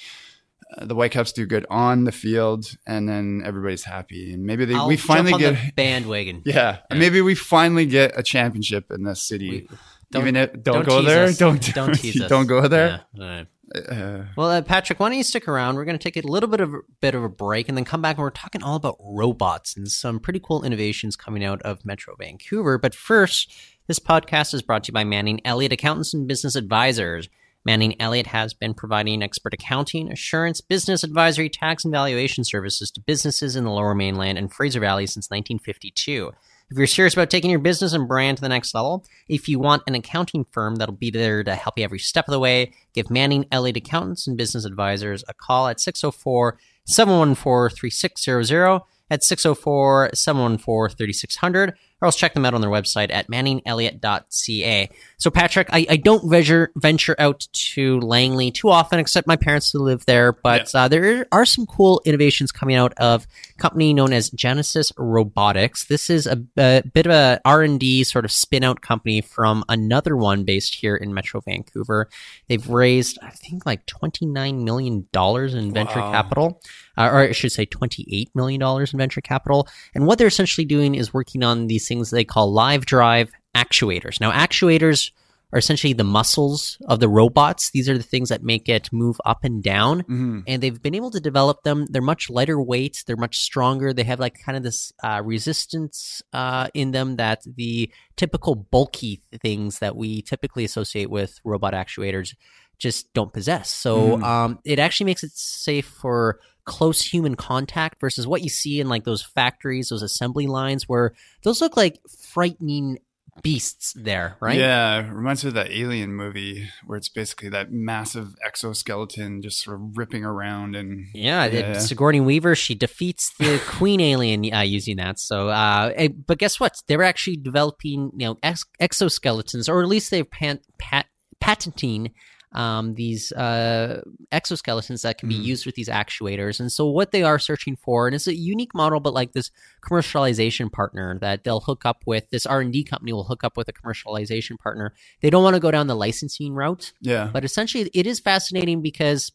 uh, 0.77 0.85
the 0.85 0.95
Whitecaps 0.95 1.31
do 1.31 1.45
good 1.45 1.65
on 1.69 2.03
the 2.03 2.11
field, 2.11 2.75
and 2.85 3.07
then 3.07 3.41
everybody's 3.45 3.83
happy, 3.83 4.33
and 4.33 4.43
maybe 4.43 4.65
they, 4.65 4.75
I'll 4.75 4.87
we 4.87 4.97
finally 4.97 5.33
get 5.33 5.75
bandwagon. 5.75 6.43
Yeah, 6.45 6.79
yeah, 6.91 6.97
maybe 6.97 7.21
we 7.21 7.35
finally 7.35 7.85
get 7.85 8.17
a 8.17 8.23
championship 8.23 8.91
in 8.91 9.03
this 9.03 9.21
city. 9.21 9.49
We, 9.49 9.77
don't, 10.11 10.21
Even 10.21 10.35
if, 10.35 10.51
don't, 10.53 10.63
don't 10.63 10.85
go 10.85 11.01
there. 11.01 11.25
Us. 11.25 11.37
Don't 11.37 11.73
don't 11.73 11.93
tease 11.93 12.21
us. 12.21 12.29
Don't 12.29 12.47
go 12.47 12.67
there. 12.67 13.01
Yeah. 13.13 13.43
Uh, 13.75 14.23
well, 14.37 14.49
uh, 14.49 14.61
Patrick, 14.61 14.99
why 14.99 15.09
don't 15.09 15.17
you 15.17 15.23
stick 15.23 15.47
around? 15.47 15.75
We're 15.75 15.83
going 15.83 15.97
to 15.97 16.03
take 16.03 16.15
a 16.23 16.25
little 16.25 16.47
bit 16.47 16.61
of 16.61 16.73
a 16.73 16.79
bit 17.01 17.15
of 17.15 17.23
a 17.23 17.29
break, 17.29 17.67
and 17.67 17.77
then 17.77 17.83
come 17.83 18.01
back 18.01 18.15
and 18.15 18.23
we're 18.23 18.29
talking 18.29 18.63
all 18.63 18.75
about 18.75 18.95
robots 18.99 19.75
and 19.75 19.89
some 19.89 20.19
pretty 20.19 20.39
cool 20.39 20.63
innovations 20.63 21.15
coming 21.15 21.43
out 21.43 21.61
of 21.63 21.85
Metro 21.85 22.15
Vancouver. 22.17 22.77
But 22.77 22.95
first, 22.95 23.53
this 23.87 23.99
podcast 23.99 24.53
is 24.53 24.61
brought 24.61 24.83
to 24.83 24.89
you 24.89 24.93
by 24.93 25.05
Manning 25.05 25.39
Elliott 25.45 25.71
Accountants 25.71 26.13
and 26.13 26.27
Business 26.27 26.57
Advisors. 26.57 27.29
Manning 27.63 27.99
Elliott 28.01 28.27
has 28.27 28.53
been 28.53 28.73
providing 28.73 29.23
expert 29.23 29.53
accounting, 29.53 30.11
assurance, 30.11 30.59
business 30.59 31.05
advisory, 31.05 31.49
tax, 31.49 31.85
and 31.85 31.91
valuation 31.93 32.43
services 32.43 32.91
to 32.91 33.01
businesses 33.01 33.55
in 33.55 33.63
the 33.63 33.71
Lower 33.71 33.95
Mainland 33.95 34.37
and 34.37 34.51
Fraser 34.51 34.81
Valley 34.81 35.07
since 35.07 35.29
1952. 35.29 36.33
If 36.69 36.77
you're 36.77 36.85
serious 36.85 37.13
about 37.13 37.29
taking 37.29 37.49
your 37.49 37.61
business 37.61 37.93
and 37.93 38.09
brand 38.09 38.37
to 38.37 38.41
the 38.41 38.49
next 38.49 38.73
level, 38.75 39.05
if 39.29 39.47
you 39.47 39.57
want 39.57 39.83
an 39.87 39.95
accounting 39.95 40.45
firm 40.51 40.75
that'll 40.75 40.93
be 40.93 41.09
there 41.09 41.41
to 41.45 41.55
help 41.55 41.77
you 41.77 41.85
every 41.85 41.99
step 41.99 42.27
of 42.27 42.33
the 42.33 42.39
way, 42.39 42.73
give 42.93 43.09
Manning 43.09 43.45
Elliott 43.53 43.77
Accountants 43.77 44.27
and 44.27 44.37
Business 44.37 44.65
Advisors 44.65 45.23
a 45.29 45.33
call 45.33 45.69
at 45.69 45.79
604 45.79 46.59
714 46.83 47.73
3600 47.73 48.81
at 49.09 49.23
604 49.23 50.09
714 50.13 50.97
3600 50.97 51.73
or 52.01 52.05
else 52.05 52.15
check 52.15 52.33
them 52.33 52.45
out 52.45 52.53
on 52.53 52.61
their 52.61 52.69
website 52.69 53.11
at 53.11 53.27
manningelliott.ca. 53.27 54.89
So, 55.17 55.31
Patrick, 55.31 55.67
I, 55.71 55.85
I 55.89 55.97
don't 55.97 56.29
venture, 56.29 56.71
venture 56.75 57.15
out 57.17 57.47
to 57.51 57.99
Langley 58.01 58.51
too 58.51 58.69
often, 58.69 58.99
except 58.99 59.27
my 59.27 59.35
parents 59.35 59.71
who 59.71 59.79
live 59.79 60.05
there, 60.05 60.31
but 60.31 60.71
yeah. 60.73 60.81
uh, 60.81 60.87
there 60.87 61.27
are 61.31 61.45
some 61.45 61.65
cool 61.65 62.01
innovations 62.05 62.51
coming 62.51 62.75
out 62.75 62.93
of 62.97 63.25
a 63.57 63.61
company 63.61 63.93
known 63.93 64.13
as 64.13 64.29
Genesis 64.29 64.91
Robotics. 64.97 65.85
This 65.85 66.09
is 66.09 66.27
a, 66.27 66.43
a 66.57 66.83
bit 66.93 67.07
of 67.07 67.11
a 67.11 67.41
R&D 67.45 68.03
sort 68.03 68.25
of 68.25 68.31
spin-out 68.31 68.81
company 68.81 69.21
from 69.21 69.63
another 69.67 70.15
one 70.15 70.43
based 70.43 70.75
here 70.75 70.95
in 70.95 71.13
Metro 71.13 71.41
Vancouver. 71.41 72.09
They've 72.47 72.67
raised, 72.69 73.17
I 73.23 73.31
think, 73.31 73.65
like 73.65 73.85
$29 73.87 74.63
million 74.63 75.07
in 75.13 75.73
venture 75.73 75.99
wow. 75.99 76.11
capital 76.11 76.61
uh, 76.97 77.09
or 77.11 77.19
I 77.19 77.31
should 77.31 77.51
say 77.51 77.65
$28 77.65 78.27
million 78.33 78.61
in 78.61 78.97
venture 78.97 79.21
capital. 79.21 79.67
And 79.93 80.05
what 80.05 80.17
they're 80.17 80.27
essentially 80.27 80.65
doing 80.65 80.95
is 80.95 81.13
working 81.13 81.43
on 81.43 81.67
these 81.67 81.86
things 81.87 82.09
they 82.09 82.25
call 82.25 82.51
live 82.51 82.85
drive 82.85 83.31
actuators. 83.55 84.19
Now, 84.19 84.31
actuators 84.31 85.11
are 85.53 85.59
essentially 85.59 85.93
the 85.93 86.03
muscles 86.03 86.77
of 86.87 86.99
the 86.99 87.07
robots. 87.07 87.71
These 87.71 87.87
are 87.87 87.97
the 87.97 88.03
things 88.03 88.29
that 88.29 88.43
make 88.43 88.67
it 88.67 88.91
move 88.91 89.19
up 89.25 89.43
and 89.43 89.63
down. 89.63 90.01
Mm-hmm. 90.01 90.39
And 90.45 90.61
they've 90.61 90.81
been 90.81 90.95
able 90.95 91.11
to 91.11 91.21
develop 91.21 91.63
them. 91.63 91.85
They're 91.89 92.01
much 92.01 92.29
lighter 92.29 92.61
weight. 92.61 93.03
They're 93.07 93.15
much 93.15 93.37
stronger. 93.37 93.93
They 93.93 94.03
have 94.03 94.19
like 94.19 94.37
kind 94.43 94.57
of 94.57 94.63
this 94.63 94.91
uh, 95.03 95.21
resistance 95.23 96.21
uh, 96.33 96.67
in 96.73 96.91
them 96.91 97.15
that 97.15 97.43
the 97.45 97.89
typical 98.17 98.55
bulky 98.55 99.21
things 99.41 99.79
that 99.79 99.95
we 99.95 100.21
typically 100.21 100.65
associate 100.65 101.09
with 101.09 101.39
robot 101.45 101.73
actuators 101.73 102.35
just 102.77 103.11
don't 103.13 103.33
possess. 103.33 103.71
So 103.71 104.17
mm. 104.17 104.23
um, 104.23 104.59
it 104.65 104.79
actually 104.79 105.05
makes 105.05 105.23
it 105.23 105.31
safe 105.33 105.85
for 105.87 106.39
close 106.67 107.01
human 107.01 107.35
contact 107.35 107.99
versus 107.99 108.27
what 108.27 108.43
you 108.43 108.49
see 108.49 108.79
in 108.79 108.89
like 108.89 109.05
those 109.05 109.23
factories, 109.23 109.89
those 109.89 110.03
assembly 110.03 110.45
lines 110.45 110.87
where 110.87 111.13
those 111.43 111.61
look 111.61 111.75
like 111.75 111.99
frightening 112.07 112.99
beasts 113.41 113.93
there, 113.95 114.35
right? 114.41 114.57
Yeah, 114.57 115.09
reminds 115.09 115.43
me 115.43 115.49
of 115.49 115.53
that 115.53 115.71
Alien 115.71 116.13
movie 116.13 116.69
where 116.85 116.97
it's 116.97 117.09
basically 117.09 117.49
that 117.49 117.71
massive 117.71 118.35
exoskeleton 118.45 119.41
just 119.41 119.63
sort 119.63 119.79
of 119.79 119.97
ripping 119.97 120.25
around 120.25 120.75
and 120.75 121.05
yeah, 121.13 121.45
yeah. 121.45 121.79
Sigourney 121.79 122.19
Weaver 122.19 122.55
she 122.55 122.75
defeats 122.75 123.33
the 123.39 123.61
Queen 123.67 124.01
Alien 124.01 124.53
uh, 124.53 124.61
using 124.61 124.97
that. 124.97 125.19
So, 125.19 125.49
uh, 125.49 125.93
eh, 125.95 126.09
but 126.09 126.37
guess 126.37 126.59
what? 126.59 126.75
They're 126.87 127.03
actually 127.03 127.37
developing 127.37 128.11
you 128.17 128.27
know 128.27 128.37
ex- 128.43 128.65
exoskeletons, 128.81 129.69
or 129.69 129.81
at 129.81 129.87
least 129.87 130.11
they're 130.11 130.25
pan- 130.25 130.61
pat- 130.77 131.07
patenting 131.39 132.11
um, 132.53 132.95
these 132.95 133.31
uh, 133.33 134.01
exoskeletons 134.31 135.01
that 135.01 135.17
can 135.17 135.29
be 135.29 135.35
mm. 135.35 135.43
used 135.43 135.65
with 135.65 135.75
these 135.75 135.89
actuators. 135.89 136.59
And 136.59 136.71
so, 136.71 136.85
what 136.85 137.11
they 137.11 137.23
are 137.23 137.39
searching 137.39 137.75
for, 137.75 138.07
and 138.07 138.15
it's 138.15 138.27
a 138.27 138.35
unique 138.35 138.73
model, 138.73 138.99
but 138.99 139.13
like 139.13 139.33
this 139.33 139.51
commercialization 139.81 140.71
partner 140.71 141.17
that 141.19 141.43
they'll 141.43 141.59
hook 141.59 141.85
up 141.85 142.03
with. 142.05 142.29
This 142.29 142.45
R 142.45 142.61
and 142.61 142.71
D 142.71 142.83
company 142.83 143.13
will 143.13 143.25
hook 143.25 143.43
up 143.43 143.57
with 143.57 143.67
a 143.67 143.73
commercialization 143.73 144.57
partner. 144.57 144.93
They 145.21 145.29
don't 145.29 145.43
want 145.43 145.55
to 145.55 145.59
go 145.59 145.71
down 145.71 145.87
the 145.87 145.95
licensing 145.95 146.53
route. 146.53 146.93
Yeah, 147.01 147.29
but 147.31 147.43
essentially, 147.43 147.89
it 147.93 148.07
is 148.07 148.19
fascinating 148.19 148.81
because 148.81 149.31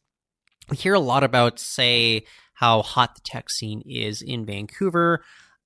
we 0.70 0.76
hear 0.76 0.94
a 0.94 1.00
lot 1.00 1.24
about, 1.24 1.58
say, 1.58 2.24
how 2.54 2.82
hot 2.82 3.14
the 3.14 3.20
tech 3.22 3.50
scene 3.50 3.82
is 3.86 4.22
in 4.22 4.46
Vancouver. 4.46 5.22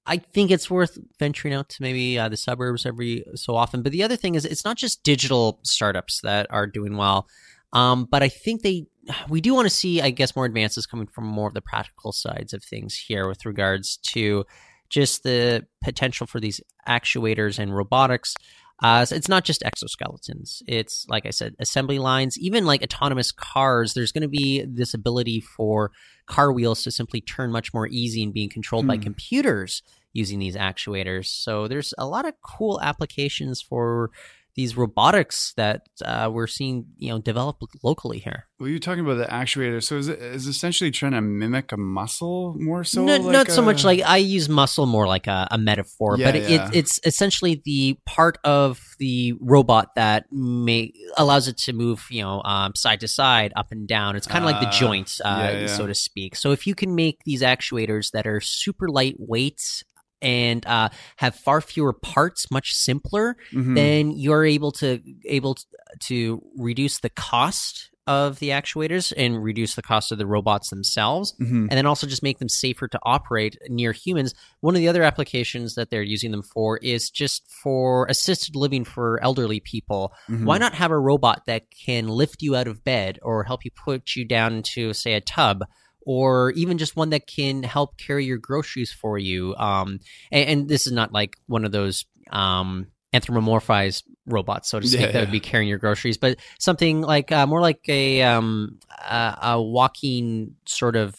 I 0.07 0.19
think 0.19 0.51
it's 0.51 0.71
worth 0.71 0.99
venturing 1.19 1.53
out 1.53 1.69
to 1.71 1.83
maybe 1.83 2.19
uh, 2.19 2.29
the 2.29 2.37
suburbs 2.37 2.87
every 2.87 3.25
so 3.35 3.57
often. 3.57 3.83
But 3.83 3.93
the 3.93 4.03
other 4.03 4.17
thing 4.17 4.35
is, 4.35 4.45
it's 4.45 4.65
not 4.65 4.77
just 4.77 5.03
digital 5.03 5.59
startups 5.63 6.21
that 6.23 6.47
are 6.51 6.67
doing 6.67 6.97
well, 6.97 7.29
um, 7.73 8.07
but 8.11 8.23
I 8.23 8.29
think 8.29 8.63
they 8.63 8.87
we 9.29 9.41
do 9.41 9.55
want 9.55 9.67
to 9.67 9.75
see, 9.75 10.01
I 10.01 10.11
guess, 10.11 10.35
more 10.35 10.45
advances 10.45 10.87
coming 10.87 11.07
from 11.07 11.25
more 11.27 11.49
of 11.49 11.55
the 11.55 11.61
practical 11.61 12.13
sides 12.13 12.53
of 12.53 12.63
things 12.63 12.97
here 12.97 13.29
with 13.29 13.47
regards 13.47 13.99
to 14.09 14.45
just 14.89 15.23
the 15.23 15.67
potential 15.83 16.27
for 16.27 16.41
these 16.41 16.61
actuators 16.89 17.59
and 17.59 17.75
robotics. 17.77 18.35
Uh, 18.83 19.05
so 19.05 19.17
it's 19.17 19.29
not 19.29 19.45
just 19.45 19.63
exoskeletons. 19.63 20.63
It's 20.67 21.07
like 21.09 21.25
I 21.25 21.31
said, 21.31 21.55
assembly 21.59 21.99
lines, 21.99 22.39
even 22.39 22.67
like 22.67 22.83
autonomous 22.83 23.33
cars. 23.33 23.95
There's 23.95 24.13
going 24.13 24.23
to 24.23 24.29
be 24.29 24.65
this 24.67 24.93
ability 24.93 25.41
for 25.41 25.93
car 26.27 26.53
wheels 26.53 26.83
to 26.83 26.91
simply 26.91 27.21
turn 27.21 27.51
much 27.51 27.73
more 27.73 27.87
easy 27.87 28.23
and 28.23 28.35
being 28.35 28.51
controlled 28.51 28.85
hmm. 28.85 28.91
by 28.91 28.99
computers 28.99 29.83
using 30.13 30.39
these 30.39 30.57
actuators. 30.57 31.27
So 31.27 31.69
there's 31.69 31.95
a 31.99 32.07
lot 32.07 32.27
of 32.27 32.35
cool 32.43 32.81
applications 32.83 33.63
for 33.63 34.11
these 34.57 34.77
robotics 34.77 35.53
that 35.59 35.83
uh, 36.05 36.31
we're 36.33 36.47
seeing, 36.47 36.87
you 36.97 37.11
know, 37.11 37.19
develop 37.19 37.59
locally 37.83 38.19
here. 38.19 38.47
Well, 38.59 38.71
you're 38.71 38.79
talking 38.79 39.05
about 39.05 39.19
the 39.19 39.27
actuator. 39.27 39.83
So 39.83 39.97
is 39.99 40.09
it 40.09 40.19
is 40.19 40.47
essentially 40.47 40.91
trying 40.91 41.13
to 41.13 41.21
mimic 41.21 41.73
a 41.73 41.77
muscle 41.77 42.55
more 42.59 42.83
so? 42.83 43.05
No, 43.05 43.17
like 43.17 43.33
not 43.33 43.51
so 43.51 43.61
much 43.61 43.85
like 43.85 44.01
I 44.03 44.17
use 44.17 44.49
muscle 44.49 44.87
more 44.87 45.07
like 45.07 45.27
a, 45.27 45.47
a 45.51 45.59
metaphor, 45.59 46.17
Yeah, 46.19 46.27
but 46.27 46.37
it, 46.37 46.51
yeah. 46.51 46.71
it's 46.73 46.99
essentially 47.05 47.61
the 47.67 47.99
part 48.07 48.39
of 48.45 48.81
the 48.99 49.35
robot 49.41 49.95
that 49.97 50.25
may 50.33 50.91
allows 51.19 51.49
it 51.49 51.59
to 51.59 51.75
move, 51.75 52.07
you 52.11 52.23
know, 52.23 52.41
um, 52.45 52.75
side 52.75 53.01
to 53.01 53.09
side, 53.09 53.53
up 53.57 53.73
and 53.73 53.87
down. 53.87 54.17
It's 54.17 54.27
kind 54.27 54.43
of 54.43 54.51
like 54.51 54.61
the 54.63 54.69
Ah, 54.69 54.79
joint, 54.79 55.21
uh, 55.23 55.51
yeah. 55.53 55.67
so 55.67 55.87
to 55.87 55.95
speak. 55.95 56.35
So 56.35 56.53
if 56.53 56.67
you 56.67 56.75
can 56.75 56.95
make 56.95 57.19
these 57.27 57.43
actuators 57.43 58.13
that 58.13 58.27
are 58.27 58.41
super 58.41 58.89
lightweight 58.89 59.85
and 60.27 60.67
uh, 60.67 60.89
have 61.17 61.35
far 61.37 61.61
fewer 61.61 61.93
parts, 61.93 62.51
much 62.51 62.73
simpler, 62.73 63.37
Mhm. 63.53 63.75
then 63.75 64.11
you're 64.11 64.45
able 64.45 64.73
to 64.73 65.01
able 65.25 65.57
to 66.01 66.43
reduce 66.59 66.99
the 66.99 67.11
cost 67.11 67.91
of 68.09 68.39
the 68.39 68.51
actuators 68.51 69.13
and 69.17 69.43
reduce 69.43 69.75
the 69.75 69.83
cost 69.83 70.13
of 70.13 70.19
the 70.19 70.27
robots 70.27 70.71
themselves 70.71 71.35
Mhm. 71.41 71.67
and 71.69 71.71
then 71.73 71.87
also 71.87 72.07
just 72.07 72.23
make 72.23 72.39
them 72.39 72.49
safer 72.49 72.87
to 72.87 72.99
operate 73.03 73.57
near 73.69 73.91
humans. 73.93 74.33
One 74.61 74.77
of 74.77 74.81
the 74.81 74.87
other 74.87 75.03
applications 75.03 75.75
that 75.75 75.91
they're 75.91 76.03
using 76.17 76.31
them 76.31 76.45
for 76.55 76.79
is 76.79 77.11
just 77.11 77.43
for 77.63 78.07
assisted 78.09 78.55
living 78.55 78.85
for 78.85 79.21
elderly 79.25 79.59
people. 79.59 80.13
Mhm. 80.31 80.45
Why 80.45 80.57
not 80.59 80.75
have 80.75 80.93
a 80.93 80.99
robot 81.11 81.43
that 81.47 81.65
can 81.85 82.07
lift 82.07 82.43
you 82.43 82.55
out 82.55 82.69
of 82.69 82.85
bed 82.85 83.19
or 83.23 83.43
help 83.43 83.65
you 83.65 83.73
put 83.73 84.15
you 84.15 84.25
down 84.25 84.55
into, 84.55 84.93
say, 84.93 85.15
a 85.15 85.21
tub? 85.21 85.65
Or 86.07 86.53
even 86.53 86.79
just 86.79 86.95
one 86.97 87.11
that 87.11 87.27
can 87.27 87.65
help 87.65 87.99
carry 87.99 88.25
your 88.25 88.39
groceries 88.39 88.93
for 88.93 89.19
you. 89.19 89.55
Um, 89.57 89.99
and, 90.31 90.49
and 90.49 90.69
this 90.69 90.87
is 90.87 90.93
not 90.93 91.13
like 91.13 91.37
one 91.49 91.65
of 91.65 91.73
those 91.73 92.07
um, 92.31 92.87
anthropomorphized 93.13 94.05
robots, 94.25 94.69
so 94.69 94.81
to 94.81 94.87
speak, 94.87 95.01
Yeah, 95.01 95.13
that 95.13 95.21
would 95.21 95.33
be 95.33 95.41
carrying 95.41 95.69
your 95.69 95.79
groceries, 95.79 96.17
but 96.17 96.39
something 96.59 97.01
like 97.01 97.33
uh, 97.33 97.47
more 97.47 97.61
like 97.61 97.81
a 97.89 98.23
um, 98.23 98.79
a, 98.91 99.39
a 99.43 99.63
walking 99.63 100.55
sort 100.65 100.97
of 100.97 101.17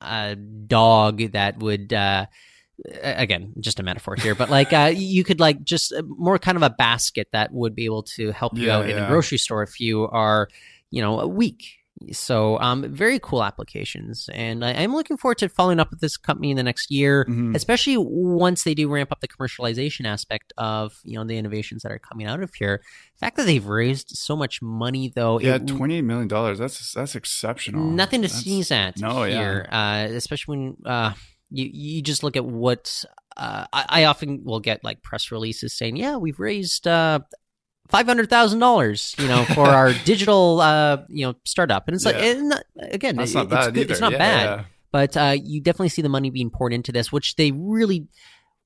uh, 0.00 0.36
dog 0.66 1.32
that 1.32 1.58
would. 1.58 1.92
Uh, 1.92 2.26
again 3.02 3.52
just 3.60 3.78
a 3.78 3.82
metaphor 3.82 4.16
here 4.16 4.34
but 4.34 4.50
like 4.50 4.72
uh 4.72 4.90
you 4.92 5.22
could 5.22 5.38
like 5.38 5.62
just 5.62 5.92
uh, 5.92 6.02
more 6.18 6.36
kind 6.36 6.56
of 6.56 6.62
a 6.62 6.70
basket 6.70 7.28
that 7.30 7.52
would 7.52 7.76
be 7.76 7.84
able 7.84 8.02
to 8.02 8.32
help 8.32 8.58
you 8.58 8.68
Yeah, 8.68 8.78
out 8.78 8.88
in 8.88 8.98
a 8.98 9.06
grocery 9.06 9.38
store 9.38 9.62
if 9.62 9.78
you 9.78 10.08
are 10.08 10.48
you 10.90 11.00
know 11.00 11.20
a 11.20 11.28
weak 11.28 11.78
so 12.10 12.58
um 12.60 12.84
very 12.92 13.18
cool 13.18 13.42
applications 13.44 14.28
and 14.32 14.64
I, 14.64 14.72
i'm 14.72 14.94
looking 14.94 15.16
forward 15.16 15.38
to 15.38 15.48
following 15.48 15.78
up 15.80 15.90
with 15.90 16.00
this 16.00 16.16
company 16.16 16.50
in 16.50 16.56
the 16.56 16.62
next 16.62 16.90
year 16.90 17.24
Mhm. 17.28 17.54
especially 17.54 17.96
once 17.98 18.64
they 18.64 18.74
do 18.74 18.88
ramp 18.88 19.12
up 19.12 19.20
the 19.20 19.28
commercialization 19.28 20.06
aspect 20.06 20.52
of 20.58 20.94
you 21.04 21.16
know 21.18 21.24
the 21.24 21.36
innovations 21.38 21.82
that 21.82 21.92
are 21.92 21.98
coming 21.98 22.26
out 22.26 22.42
of 22.42 22.52
here 22.54 22.82
the 23.14 23.18
fact 23.26 23.36
that 23.36 23.44
they've 23.46 23.66
raised 23.66 24.10
so 24.16 24.34
much 24.34 24.60
money 24.62 25.12
though 25.14 25.38
Yeah, 25.40 25.56
it- 25.56 25.66
twenty 25.66 25.96
eight 25.98 26.02
million 26.02 26.28
dollars. 26.28 26.58
That's 26.58 26.92
that's 26.92 27.14
exceptional. 27.14 27.84
Nothing 27.90 28.22
to 28.22 28.28
That's- 28.28 28.42
sneeze 28.42 28.70
at 28.70 28.98
no, 28.98 29.24
yeah. 29.24 29.38
here, 29.38 29.68
uh, 29.70 30.06
especially 30.16 30.56
when 30.58 30.76
uh, 30.84 31.12
you 31.50 31.70
you 31.72 32.02
just 32.02 32.22
look 32.24 32.36
at 32.36 32.44
what 32.44 33.04
uh, 33.36 33.64
I, 33.72 33.84
I 33.88 34.04
often 34.04 34.42
will 34.44 34.60
get 34.60 34.82
like 34.82 35.02
press 35.02 35.30
releases 35.30 35.72
saying, 35.72 35.96
"Yeah, 35.96 36.16
we've 36.16 36.40
raised 36.40 36.86
uh, 36.88 37.20
five 37.88 38.06
hundred 38.06 38.30
thousand 38.30 38.58
dollars, 38.58 39.14
you 39.18 39.28
know, 39.28 39.44
for 39.44 39.66
our 39.68 39.92
digital 40.04 40.60
uh, 40.60 40.98
you 41.08 41.26
know 41.26 41.34
startup," 41.44 41.88
and 41.88 41.94
it's 41.94 42.04
like, 42.04 42.16
and 42.16 42.50
not- 42.50 42.64
again, 42.78 43.16
That's 43.16 43.32
it- 43.32 43.48
not 43.48 43.52
it's 43.52 43.68
good- 43.72 43.90
It's 43.90 44.00
not 44.00 44.12
Yeah, 44.12 44.18
bad, 44.18 44.44
yeah. 44.58 44.64
but 44.92 45.16
uh, 45.16 45.36
you 45.42 45.60
definitely 45.60 45.88
see 45.90 46.02
the 46.02 46.08
money 46.08 46.30
being 46.30 46.50
poured 46.50 46.72
into 46.72 46.92
this, 46.92 47.10
which 47.12 47.36
they 47.36 47.52
really, 47.52 48.08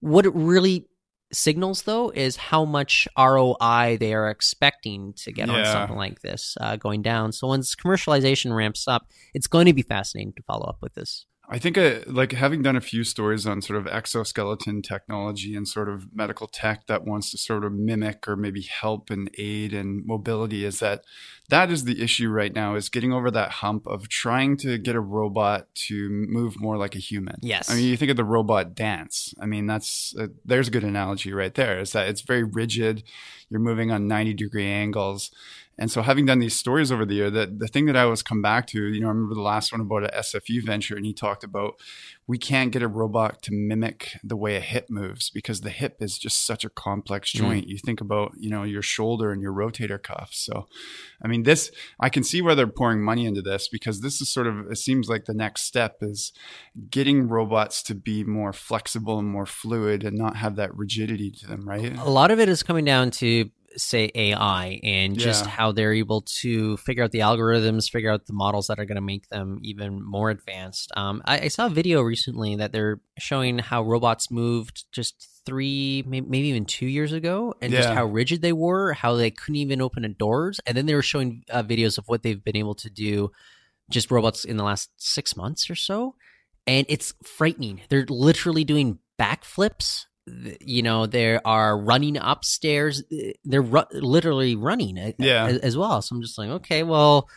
what 0.01 0.27
it 0.27 0.35
really 0.35 0.87
signals 1.33 1.83
though 1.83 2.11
is 2.11 2.37
how 2.37 2.65
much 2.65 3.09
ROI 3.19 3.97
they 3.99 4.15
are 4.15 4.31
expecting 4.31 5.13
to 5.15 5.33
get 5.33 5.51
on 5.51 5.65
something 5.65 5.97
like 5.97 6.21
this 6.21 6.57
uh, 6.61 6.77
going 6.77 7.03
down. 7.03 7.33
So 7.33 7.49
once 7.49 7.75
commercialization 7.75 8.55
ramps 8.55 8.87
up, 8.87 9.09
it's 9.35 9.49
going 9.49 9.67
to 9.67 9.73
be 9.73 9.83
fascinating 9.83 10.35
to 10.35 10.43
follow 10.45 10.67
up 10.67 10.79
with 10.81 10.95
this. 10.95 11.27
I 11.49 11.59
think 11.59 11.79
uh, 11.79 12.01
like 12.07 12.33
having 12.33 12.63
done 12.63 12.75
a 12.75 12.81
few 12.81 13.05
stories 13.05 13.47
on 13.47 13.63
sort 13.63 13.79
of 13.79 13.87
exoskeleton 13.87 14.83
technology 14.83 15.55
and 15.55 15.67
sort 15.67 15.89
of 15.89 16.15
medical 16.15 16.49
tech 16.49 16.87
that 16.89 17.05
wants 17.05 17.31
to 17.31 17.39
sort 17.39 17.65
of 17.65 17.73
mimic 17.73 18.27
or 18.27 18.37
maybe 18.37 18.63
help 18.63 19.11
and 19.11 19.31
aid 19.39 19.73
and 19.73 20.05
mobility 20.05 20.65
is 20.65 20.81
that 20.81 21.05
that 21.49 21.71
is 21.71 21.85
the 21.85 22.03
issue 22.03 22.29
right 22.29 22.53
now 22.53 22.75
is 22.75 22.89
getting 22.89 23.13
over 23.13 23.31
that 23.31 23.51
hump 23.51 23.87
of 23.87 24.09
trying 24.09 24.57
to 24.57 24.77
get 24.79 24.97
a 24.97 25.01
robot 25.01 25.73
to 25.75 26.09
move 26.11 26.61
more 26.61 26.77
like 26.77 26.97
a 26.97 26.99
human. 26.99 27.37
Yes. 27.43 27.71
I 27.71 27.77
mean, 27.77 27.85
you 27.85 27.97
think 27.97 28.11
of 28.11 28.17
the 28.17 28.25
robot 28.25 28.75
dance. 28.75 29.33
I 29.41 29.47
mean, 29.47 29.67
that's 29.67 30.15
uh, 30.19 30.29
there's 30.45 30.69
a 30.69 30.73
good 30.73 30.85
analogy 30.85 31.33
right 31.33 31.55
there. 31.55 31.79
Is 31.79 31.93
that 31.93 32.09
it's 32.09 32.23
very 32.23 32.43
rigid. 32.43 33.05
You're 33.49 33.61
moving 33.61 33.93
on 33.93 34.09
90 34.09 34.35
degree 34.35 34.67
angles. 34.67 35.31
And 35.79 35.91
so, 35.91 36.03
having 36.03 36.27
done 36.27 36.39
these 36.39 36.57
stories 36.57 36.91
over 36.91 37.05
the 37.05 37.15
year, 37.15 37.31
the, 37.31 37.47
the 37.47 37.69
thing 37.69 37.87
that 37.87 37.97
I 37.97 38.03
always 38.03 38.23
come 38.23 38.41
back 38.41 38.67
to, 38.69 38.83
you 38.83 39.01
know, 39.01 39.09
I 39.09 39.11
remember 39.11 39.35
the 39.35 39.43
last 39.43 39.73
one 39.73 39.81
about 39.81 40.05
a 40.05 40.09
SFU 40.09 40.65
venture, 40.65 40.97
and 40.97 41.05
he 41.05 41.13
talked 41.13 41.45
about 41.45 41.75
we 42.29 42.39
can't 42.39 42.73
get 42.73 42.83
a 42.83 42.89
robot 42.89 43.41
to 43.43 43.53
mimic 43.53 44.19
the 44.25 44.37
way 44.37 44.57
a 44.57 44.61
hip 44.61 44.87
moves 44.91 45.31
because 45.31 45.61
the 45.61 45.71
hip 45.71 45.99
is 46.01 46.19
just 46.19 46.45
such 46.45 46.65
a 46.65 46.69
complex 46.69 47.33
mm. 47.33 47.39
joint. 47.39 47.69
You 47.69 47.79
think 47.79 48.01
about, 48.01 48.33
you 48.37 48.51
know, 48.51 48.65
your 48.65 48.83
shoulder 48.83 49.31
and 49.31 49.41
your 49.41 49.53
rotator 49.53 50.03
cuff. 50.03 50.31
So, 50.33 50.67
I 51.23 51.29
mean, 51.29 51.45
this, 51.45 51.71
I 52.01 52.09
can 52.09 52.25
see 52.25 52.43
where 52.43 52.57
they're 52.57 52.67
pouring 52.67 53.03
money 53.03 53.27
into 53.27 53.43
this 53.43 53.69
because 53.69 54.01
this 54.01 54.21
is 54.21 54.29
sort 54.29 54.49
of, 54.49 54.71
it 54.71 54.79
seems 54.79 55.09
like 55.09 55.27
the 55.27 55.35
next 55.35 55.63
step 55.63 55.99
is 56.01 56.33
getting 56.91 57.29
robots 57.29 57.83
to 57.85 57.95
be 57.95 58.25
more 58.25 58.53
flexible 58.53 59.21
and 59.21 59.29
more 59.29 59.47
fluid 59.47 60.03
and 60.03 60.19
not 60.19 60.37
have 60.37 60.57
that 60.57 60.75
rigidity 60.75 61.31
to 61.31 61.47
them, 61.47 61.69
right? 61.69 61.97
A 61.97 62.11
lot 62.11 62.33
of 62.33 62.41
it 62.41 62.49
is 62.49 62.65
coming 62.65 62.85
down 62.85 63.13
to 63.13 63.51
say 63.77 64.11
AI 64.15 64.81
and 64.83 65.19
just 65.19 65.45
Yeah. 65.45 65.51
how 65.51 65.73
they're 65.73 65.93
able 65.93 66.23
to 66.41 66.77
figure 66.79 67.05
out 67.05 67.13
the 67.13 67.21
algorithms, 67.21 67.91
figure 67.91 68.11
out 68.11 68.27
the 68.27 68.33
models 68.33 68.67
that 68.69 68.79
are 68.79 68.85
going 68.85 68.97
to 68.97 69.03
make 69.03 69.29
them 69.29 69.59
even 69.63 70.03
more 70.03 70.31
advanced. 70.31 70.91
Um, 70.97 71.23
I, 71.25 71.41
I 71.41 71.49
saw 71.49 71.67
a 71.67 71.71
video 71.71 72.01
recently 72.03 72.57
that 72.57 72.73
they're 72.73 73.01
showing 73.19 73.59
how 73.59 73.83
robots 73.83 74.31
moved 74.31 74.85
just 74.93 75.29
three, 75.45 76.03
maybe 76.07 76.39
even 76.49 76.65
two 76.65 76.87
years 76.87 77.13
ago, 77.13 77.55
and 77.61 77.73
just 77.73 77.91
how 77.95 78.05
rigid 78.07 78.43
they 78.43 78.53
were, 78.53 78.93
how 78.95 79.15
they 79.15 79.31
couldn't 79.31 79.57
even 79.57 79.81
open 79.81 80.15
doors, 80.19 80.61
and 80.67 80.77
then 80.77 80.87
they 80.87 80.95
were 80.95 81.03
showing 81.03 81.45
uh, 81.51 81.63
videos 81.63 81.99
of 81.99 82.05
what 82.09 82.23
they've 82.23 82.43
been 82.43 82.57
able 82.57 82.75
to 82.75 82.91
do, 82.91 83.31
just 83.91 84.11
robots 84.11 84.45
in 84.45 84.57
the 84.57 84.65
last 84.65 84.91
six 84.97 85.37
months 85.37 85.71
or 85.71 85.77
so, 85.77 86.17
and 86.67 86.85
it's 86.89 87.15
frightening. 87.23 87.83
They're 87.89 88.07
literally 88.09 88.65
doing 88.65 88.99
backflips 89.21 90.07
you 90.61 90.83
know 90.83 91.07
they 91.07 91.39
are 91.45 91.79
running 91.79 92.17
upstairs 92.17 93.03
eh, 93.13 93.33
they're 93.45 93.63
ru- 93.63 93.85
literally 93.93 94.57
running 94.57 94.99
a- 94.99 95.15
Yeah. 95.19 95.47
a- 95.49 95.61
as 95.65 95.77
well 95.77 96.03
so 96.03 96.17
i'm 96.17 96.23
just 96.23 96.37
like 96.37 96.49
okay 96.51 96.83
well 96.83 97.29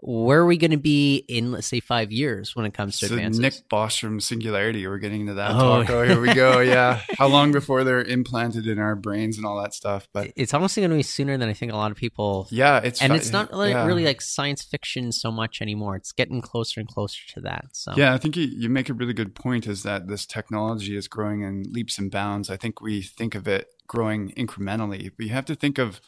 where 0.00 0.40
are 0.40 0.46
we 0.46 0.56
going 0.56 0.70
to 0.70 0.76
be 0.76 1.16
in 1.28 1.52
let's 1.52 1.66
say 1.66 1.80
five 1.80 2.12
years 2.12 2.54
when 2.54 2.64
it 2.64 2.72
comes 2.74 2.98
to 3.00 3.06
So 3.08 3.14
advances 3.14 3.40
Nick 3.40 3.54
Bostrom 3.70 4.22
singularity. 4.22 4.86
We're 4.86 4.98
getting 4.98 5.22
into 5.22 5.34
that 5.34 5.50
Oh. 5.52 5.82
talk. 5.82 5.90
Oh, 5.90 6.02
here 6.04 6.20
we 6.20 6.34
go. 6.34 6.60
Yeah. 6.68 7.00
How 7.16 7.28
long 7.28 7.52
before 7.52 7.82
they're 7.84 8.02
implanted 8.02 8.66
in 8.66 8.78
our 8.78 8.94
brains 8.94 9.38
and 9.38 9.46
all 9.46 9.60
that 9.62 9.74
stuff? 9.74 10.06
But 10.12 10.32
it's 10.36 10.52
honestly 10.52 10.82
going 10.82 10.90
to 10.90 10.96
be 10.96 11.02
sooner 11.02 11.36
than 11.38 11.48
i 11.48 11.52
think 11.52 11.72
a 11.72 11.76
lot 11.76 11.90
of 11.90 11.96
people 11.96 12.46
yeah, 12.50 12.78
it's 12.78 13.00
and 13.00 13.12
it's 13.12 13.30
not 13.30 13.52
like 13.52 13.72
yeah. 13.72 13.86
really 13.86 14.04
like 14.04 14.20
science 14.20 14.62
fiction 14.62 15.12
so 15.12 15.30
much 15.30 15.62
anymore 15.62 15.96
it's 15.96 16.12
getting 16.12 16.40
closer 16.40 16.80
and 16.80 16.88
closer 16.88 17.20
to 17.34 17.40
that 17.40 17.66
so 17.72 17.92
Yeah, 17.96 18.14
I 18.14 18.18
think 18.18 18.36
you, 18.36 18.44
you 18.44 18.68
make 18.68 18.88
a 18.88 18.94
really 18.94 19.12
good 19.14 19.34
point 19.34 19.66
is 19.66 19.82
that 19.82 20.08
this 20.08 20.26
technology 20.26 20.96
is 20.96 21.08
growing 21.08 21.42
in 21.42 21.64
leaps 21.70 21.98
and 21.98 22.10
bounds. 22.10 22.50
I 22.50 22.56
think 22.56 22.80
we 22.80 23.02
think 23.02 23.34
of 23.34 23.48
it 23.48 23.68
growing 23.86 24.30
incrementally. 24.32 25.10
But 25.16 25.26
you 25.26 25.32
have 25.32 25.46
to 25.46 25.54
think 25.56 25.78
of 25.78 26.00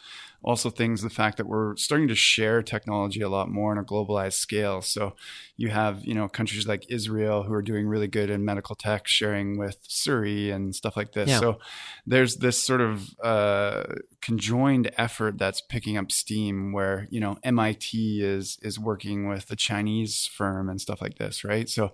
also 0.42 0.70
things 0.70 1.02
the 1.02 1.10
fact 1.10 1.36
that 1.36 1.46
we're 1.46 1.76
starting 1.76 2.08
to 2.08 2.14
share 2.14 2.62
technology 2.62 3.20
a 3.20 3.28
lot 3.28 3.48
more 3.48 3.72
on 3.72 3.78
a 3.78 3.84
globalized 3.84 4.34
scale. 4.34 4.80
So 4.80 5.14
you 5.56 5.68
have, 5.68 6.04
you 6.04 6.14
know, 6.14 6.28
countries 6.28 6.66
like 6.66 6.86
Israel 6.88 7.42
who 7.42 7.52
are 7.52 7.62
doing 7.62 7.86
really 7.86 8.08
good 8.08 8.30
in 8.30 8.44
medical 8.44 8.74
tech 8.74 9.06
sharing 9.06 9.58
with 9.58 9.76
Surrey 9.82 10.50
and 10.50 10.74
stuff 10.74 10.96
like 10.96 11.12
this. 11.12 11.28
Yeah. 11.28 11.40
So 11.40 11.58
there's 12.06 12.36
this 12.36 12.62
sort 12.62 12.80
of 12.80 13.10
uh, 13.22 13.84
conjoined 14.22 14.90
effort 14.96 15.36
that's 15.36 15.60
picking 15.60 15.98
up 15.98 16.10
steam 16.10 16.72
where, 16.72 17.06
you 17.10 17.20
know, 17.20 17.36
MIT 17.42 18.22
is 18.22 18.58
is 18.62 18.78
working 18.78 19.28
with 19.28 19.50
a 19.50 19.56
Chinese 19.56 20.28
firm 20.32 20.70
and 20.70 20.80
stuff 20.80 21.02
like 21.02 21.18
this, 21.18 21.44
right? 21.44 21.68
So 21.68 21.92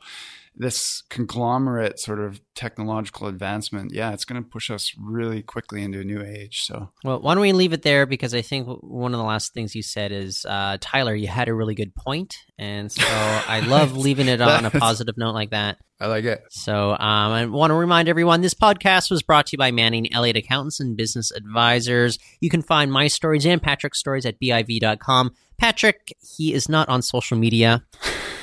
this 0.56 1.02
conglomerate 1.10 1.98
sort 1.98 2.18
of 2.18 2.40
technological 2.54 3.26
advancement, 3.26 3.92
yeah, 3.92 4.12
it's 4.12 4.24
going 4.24 4.42
to 4.42 4.48
push 4.48 4.70
us 4.70 4.92
really 4.98 5.42
quickly 5.42 5.82
into 5.82 6.00
a 6.00 6.04
new 6.04 6.22
age. 6.22 6.62
So 6.62 6.90
Well, 7.04 7.20
why 7.20 7.34
don't 7.34 7.42
we 7.42 7.52
leave 7.52 7.72
it 7.72 7.82
there? 7.82 8.06
Because 8.06 8.34
I 8.34 8.42
think 8.42 8.66
one 8.80 9.12
of 9.12 9.18
the 9.18 9.24
last 9.24 9.52
things 9.52 9.74
you 9.74 9.82
said 9.82 10.12
is, 10.12 10.46
uh, 10.48 10.78
Tyler, 10.80 11.14
you 11.14 11.28
had 11.28 11.48
a 11.48 11.54
really 11.54 11.74
good 11.74 11.94
point, 11.94 12.34
and 12.58 12.90
so 12.90 13.04
I 13.08 13.60
love 13.60 13.96
leaving 13.96 14.28
it 14.28 14.40
on 14.40 14.64
a 14.64 14.70
positive 14.70 15.16
note 15.18 15.34
like 15.34 15.50
that. 15.50 15.78
I 15.98 16.08
like 16.08 16.24
it. 16.24 16.42
So 16.50 16.90
um, 16.90 16.98
I 17.00 17.46
want 17.46 17.70
to 17.70 17.74
remind 17.74 18.08
everyone 18.08 18.42
this 18.42 18.52
podcast 18.52 19.10
was 19.10 19.22
brought 19.22 19.46
to 19.46 19.52
you 19.52 19.58
by 19.58 19.70
Manning 19.70 20.12
Elliott 20.12 20.36
Accountants 20.36 20.78
and 20.78 20.94
Business 20.94 21.30
Advisors. 21.30 22.18
You 22.40 22.50
can 22.50 22.60
find 22.60 22.92
my 22.92 23.06
stories 23.08 23.46
and 23.46 23.62
Patrick's 23.62 23.98
stories 23.98 24.26
at 24.26 24.38
biv.com. 24.38 25.32
Patrick, 25.56 26.14
he 26.20 26.52
is 26.52 26.68
not 26.68 26.88
on 26.90 27.00
social 27.00 27.38
media, 27.38 27.82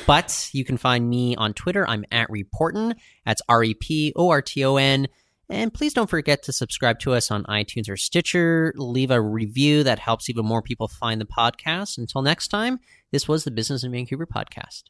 but 0.05 0.49
you 0.53 0.65
can 0.65 0.77
find 0.77 1.09
me 1.09 1.35
on 1.35 1.53
Twitter. 1.53 1.87
I'm 1.87 2.05
at 2.11 2.29
Reporton. 2.29 2.95
That's 3.25 3.41
R 3.47 3.63
E 3.63 3.73
P 3.73 4.13
O 4.15 4.29
R 4.29 4.41
T 4.41 4.63
O 4.65 4.77
N. 4.77 5.07
And 5.49 5.73
please 5.73 5.93
don't 5.93 6.09
forget 6.09 6.43
to 6.43 6.53
subscribe 6.53 6.99
to 6.99 7.13
us 7.13 7.29
on 7.29 7.43
iTunes 7.43 7.89
or 7.89 7.97
Stitcher. 7.97 8.73
Leave 8.75 9.11
a 9.11 9.21
review 9.21 9.83
that 9.83 9.99
helps 9.99 10.29
even 10.29 10.45
more 10.45 10.61
people 10.61 10.87
find 10.87 11.19
the 11.19 11.25
podcast. 11.25 11.97
Until 11.97 12.21
next 12.21 12.47
time, 12.47 12.79
this 13.11 13.27
was 13.27 13.43
the 13.43 13.51
Business 13.51 13.83
in 13.83 13.91
Vancouver 13.91 14.25
podcast. 14.25 14.83